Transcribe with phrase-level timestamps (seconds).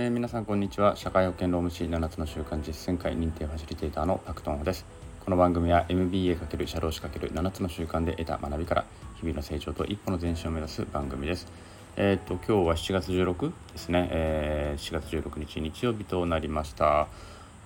[0.00, 0.94] えー、皆さんこんにちは。
[0.94, 4.86] 社会保険労務士7つの習慣実践会認定ファシリテーターのパクトンです。
[5.24, 8.84] この番組は MBA× 社労士 ×7 つの習慣で得た学びから
[9.16, 11.48] 日々の成長と一歩の前進を目指す番組です。
[11.96, 17.08] えー、っと今日は7月16ですね、えー、7月16日日曜日となりました。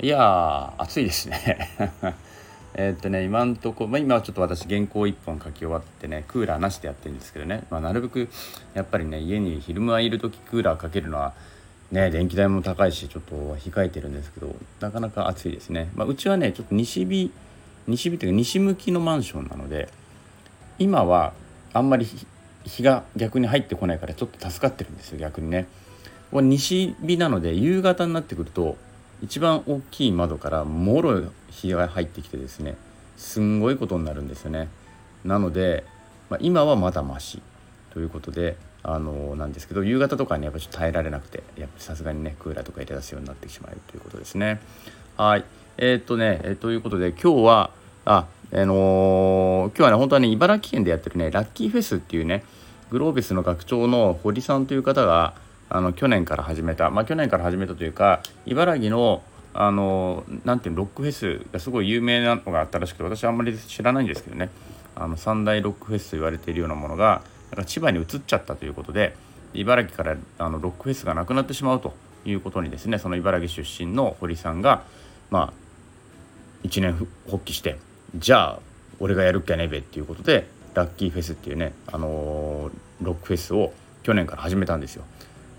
[0.00, 1.68] いやー暑いですね。
[2.72, 8.30] え、っとね今んとこ、まあ、今はちょっと私原稿1本書き終わってねクーラーなしでやってるんですけどね、まあ、なるべく
[8.72, 11.34] やっぱりね家に昼間いる時クーラーかけるのは
[11.92, 17.30] ね電気代も高いしちょっと控えてるんですけどなかなか暑いですね、まあ、うちはねちょっと西日
[17.86, 19.88] 西日というか西向きのマンションなので
[20.78, 21.32] 今は
[21.72, 22.06] あんまり
[22.64, 25.66] 日が逆に入ってこないからちょっと助かってるんですよ逆にね。
[26.32, 28.78] 西日なので夕方になってくると
[29.20, 32.74] 一番大きい窓からもろい日が入ってきてですね
[33.18, 34.68] すんごいことになるんですよね。
[35.24, 35.84] なので、
[36.30, 37.42] まあ、今はまだまし
[37.92, 44.60] ということであのなんですけど夕方とかにやっぱちょっと耐えられなくてやっぱさすがにねクーラーとか入れ出すようになってしまうということですね。
[45.16, 45.44] はい。
[45.78, 47.70] えー、っとね、えー、ということで今日は
[48.04, 52.44] ああのー、今日はね本当はね茨城県でやってるねラッキーフェスっていうね
[52.90, 55.34] グロービスの学長の堀さんという方が
[55.70, 59.22] あの去年から始めたまあ去年から始めたというか茨城の
[59.54, 64.50] あのなていうのロックフェスがすごい有名なのがあったらしくて私はあんまり知らないんですけどね
[64.94, 67.22] あの三大ロックフェスと言われているようなものが
[67.52, 69.14] なんか千葉に移っちゃったということで
[69.54, 74.84] 茨城からあのロックフェスがなくなってしまうということにですねその茨城出身の堀さんが
[75.30, 75.52] まあ
[76.62, 76.94] 一年
[77.30, 77.78] 発起して
[78.16, 78.58] じゃあ
[79.00, 85.04] 俺がやるっきゃねべっていうことでラッキーフェスっていうね、あのー、ロックフェスを去年から始めたんですよ。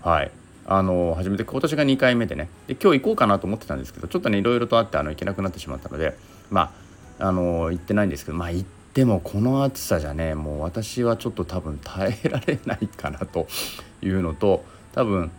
[0.02, 0.30] はい
[0.66, 6.16] あのー、始めて今年が2回目でねで今日行こうかなと思ってたんですけどちょっとねいろいろとあってあの行けなくなってしまったので
[6.50, 6.72] ま
[7.20, 13.48] ああのー、行ってないんですけどまあ行ってでもこの暑さじゃねもう私はちょっと多分耐えられないかなと
[14.02, 15.32] いうのと多分、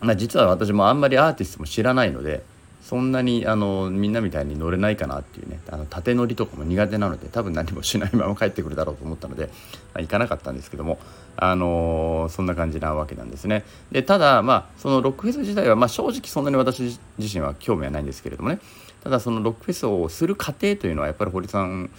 [0.00, 2.42] まあ、実は私もあんまりアーティストも知らないので
[2.82, 9.50] そんなにあのみんなみたいに乗れないかなっていうねあの縦乗りとかも苦手なので多分何もしないまま帰ってくるだろうと思ったので、ま
[9.98, 10.98] あ、行かなかったんですけども、
[11.36, 13.64] あのー、そんな感じなわけなんですね。
[13.92, 18.58] でただまあそのロックフェス自体は、まあ、正直そんなに私自身は興味はないんですけれどもね
[19.04, 21.90] ただそのロックフェスをする過程というのはやっぱり堀さん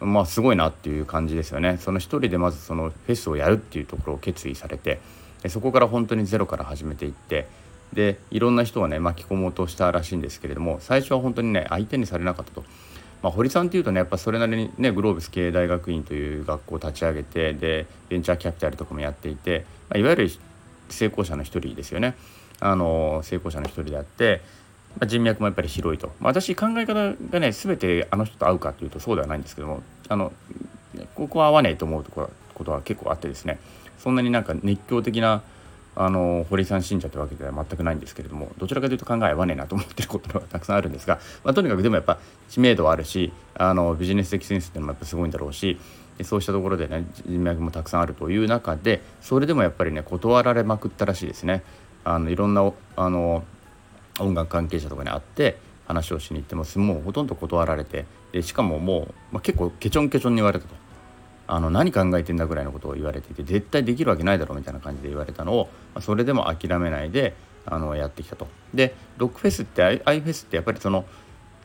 [0.00, 1.76] まあすごいなっていう感じですよね。
[1.78, 5.00] その一人でまずそのフェスをやるっていうところを決意されて
[5.48, 7.46] そこから本当にゼロから始めていって
[7.92, 12.64] でいろんな人をね巻き込もうとしたらしいんですけれども最初は本当にね相手にされなかったと。
[13.22, 20.30] まあ、堀さんっていうとねやっぱそれなりにねグローブス経営大学院という学校を立ち上げてでベンチャーキャピタルとかもやっていて、まあ、いわゆる
[20.88, 22.16] 成功者の一人ですよね
[22.60, 24.40] あの成功者の一人であって、
[24.98, 30.32] ま、人脈もやっぱり広いと、まあ、私考え方がね全てあの人と合うかというとそうではないんですけどもあの
[31.14, 33.58] ここは合わないと思うとこことは結構あってですね
[33.98, 35.42] そんなになんか熱狂的な
[35.96, 42.18] あの堀さん信者というわけでは全くないんですけれどもどちらかというと考え合わねえなと思ってることがたくさんあるんですが、まあ、とにかくでもやっぱ
[42.48, 45.78] 知名度はあるしあのビジネス的センスっていうのもやっぱすごいんだろうし
[46.22, 51.62] そうしたところでね人脈もたくさんあるという中でそれでもやっぱりね断られまくったらしいですね。
[52.04, 53.44] あのいろんなあの
[54.22, 60.74] 音楽関係者とかに会って話をしに行ってももうほとんど断られてでしかももう、まあ、結構ケチョンケチョンに言われたと。
[61.52, 67.34] あの何考えてんだぐらいのことを言われていて絶対できるわけないだろみたいな感じで言われたのを、まあ、それでも諦めないで
[67.66, 68.46] あのやってきたと。
[68.72, 71.04] でロックフェスってアイフェスってやっぱりその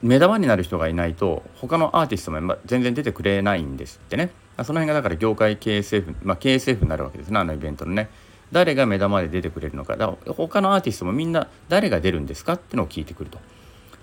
[0.01, 4.31] 目玉になる人がいないと他のアーティストも全然出てくれないんですってね
[4.63, 8.09] その辺がだから業界 KSF、まあ、KSF になるわけですねあのイベントのね
[8.55, 9.97] 誰が目玉で出てくれるのか。
[9.97, 13.37] だから他のアーティストもみんな誰が出るんですかってのを聞いてくると。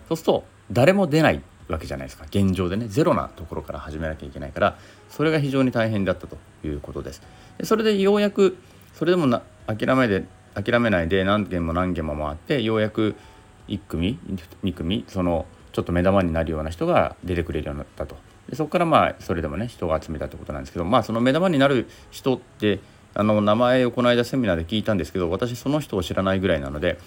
[0.08, 2.26] そうすると誰も出ないわけじゃないですか。
[2.28, 2.86] 現状でね。
[2.86, 7.22] ゼロなところから始めなきゃいけないからそれが非常に大変だったということです。
[7.56, 8.58] でそれでようやく
[8.92, 13.14] それでもな諦めで諦めないで何件も何件も回ってようやく
[13.68, 14.18] 1組
[14.62, 18.16] 2組そのちょっと目玉になるような人が出てくれるようになったと。
[18.50, 22.80] でそこからまあそれでもね人が集めたってことなんですけどまあその目玉になる人って
[23.14, 26.98] あの名前をこの間セミナーで聞いたんですけど私その人を知らないぐらいなので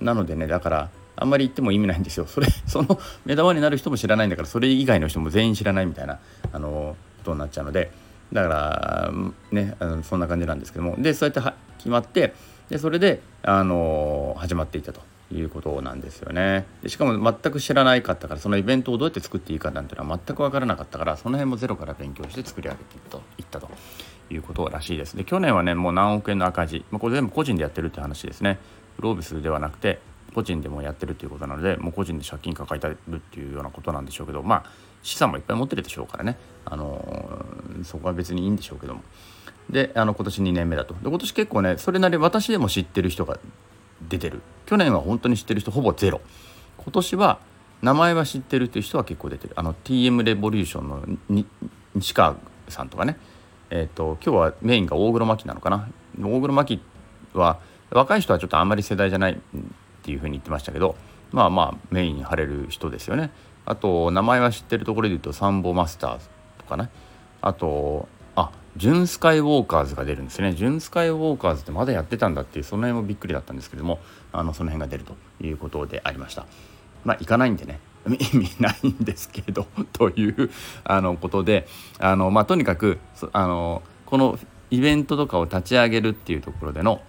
[0.00, 2.26] なのでねだからあんまり言っても意味ないんですよ。
[2.30, 6.18] それその目玉になる人も知らないんだからそれ以外の人も全員知らないみたいな
[6.52, 7.90] あのことになっちゃうので
[8.32, 9.10] だから
[9.50, 10.96] ねあのそんな感じなんですけども。
[10.98, 12.34] でそうやっては決まって
[12.68, 15.00] でそれであの始まっていたと
[15.32, 16.66] いうことなんですよね。
[16.82, 17.12] でしかも
[17.42, 22.96] 全く知らないかったからそのイベントをどうやって作っていいかなんていうのは全く分からなかったからその辺もゼロから勉強して作り上げて
[23.38, 23.68] いったと。
[24.30, 25.16] いうことらしいです。
[25.16, 28.58] で去年はねもう何億円の赤字、まあ、これ全部個人でやってるって話ですね。
[28.96, 30.00] グロービスではなくて
[30.34, 34.64] 個人でもやってるっていうことなのでもう個人で借金抱えてるっていうようなことなんでしょうけどまあ
[35.02, 39.02] 資産もいっぱい持ってるでしょうからね、あのー、そこは別にいいんでしょうけども。
[39.70, 40.94] であの今年2年目だと。
[40.94, 43.38] で今年結構ねそれなり私でも知ってる人が
[44.08, 44.40] 出てる。
[44.66, 46.20] 去年は本当に知ってる人ほぼゼロ。
[46.78, 47.38] 今年は
[47.82, 49.54] 名前は知ってるっていう人は結構出てる。
[49.56, 51.46] あの TM レボリューションの
[51.94, 52.36] 西川
[52.68, 53.18] さんとかね。
[53.70, 55.88] えっ、ー、と今日はメインが大黒摩季なのかな？
[56.18, 56.80] 大黒摩季
[57.34, 57.60] は
[57.90, 59.36] 若い人はちょっとあんまり世代じゃないっ
[60.02, 60.96] ていうふうに言ってましたけど
[61.32, 63.30] まあまあメインに張れる人ですよね。
[63.66, 66.28] あと名前は知ってるところで言うとサンボマスターズ
[66.58, 66.90] とかね。
[67.40, 70.54] あとあジュンスカイウォーカーズが出るんですね。
[70.54, 73.98] ジュンスカイウォーカーズってまだやってたんだっていうその辺もびっくりだったんですけども
[74.32, 76.46] あのその辺が出るということでありました。
[77.04, 77.80] まあ行かないんでね。
[78.16, 80.50] 意味ないんですけどという
[80.84, 81.66] あのことで
[81.98, 82.98] あの、まあ、とにかく
[83.32, 84.38] あのこの
[84.70, 87.02] イベントとかを立ち上げるっていうところでの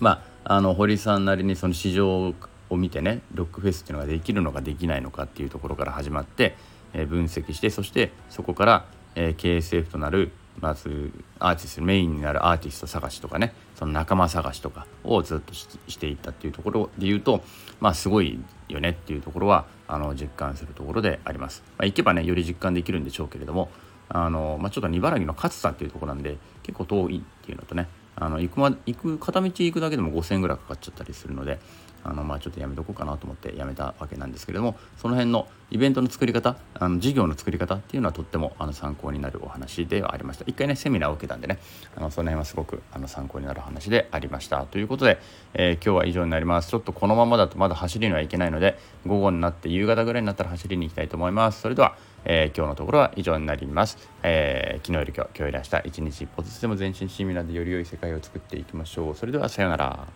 [0.00, 2.32] まああの堀さんなりにその市場
[2.70, 6.56] を見てねロックフェスっていうのができるのかできないのかっていうところから始まって、
[6.92, 15.66] えー、分析してそしてそこから、えー、KSF となるまずアーティストメインになるアーティスト探しとかねその仲間探しとかをずっとし
[15.98, 17.42] ていったっていうところで言うと
[17.80, 18.38] まあすごい
[18.68, 21.62] よねっていうところはあの実感するところであります。
[21.78, 23.70] まあ、行けばねより実感できるんでしょうけれども
[24.08, 31.58] あの、まあ、ちょっと茨城の勝さっていうところなんで結構遠いっていうのとねあの行くま行く片道行くだけでも5,000円ぐらいかかっちゃったりするので
[32.02, 40.44] あのまあちょっとやめとこうかなと思ってやめたわけなんですけれどもその辺のイベントの作り方あの事業の作り方っていうのはとってもあの参考になるお話ではありました。
[40.46, 41.58] 一回ねセミナーを受けたんでね
[41.96, 44.64] あのその辺はすごくあの参考になる話でありました。
[44.66, 45.18] ということで、
[45.54, 46.70] えー、今日は以上になります。
[46.70, 51.60] ちょっとこのままだとまだ走りにはいけないので午後になって夕方ぐらいになったら走りに行きたいと思います。
[51.60, 51.96] それでは
[52.28, 59.14] えー、今日のところは以上になります、えー、昨日より今日今日より明日一日一歩ずつでも全身シミナーでより良い世界を作っていきましょう。
[59.14, 60.06] それではさようなら。